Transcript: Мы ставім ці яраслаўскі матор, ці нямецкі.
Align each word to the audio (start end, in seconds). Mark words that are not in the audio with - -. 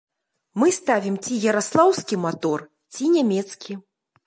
Мы 0.61 0.71
ставім 0.77 1.15
ці 1.25 1.33
яраслаўскі 1.51 2.15
матор, 2.25 2.59
ці 2.97 3.13
нямецкі. 3.19 3.81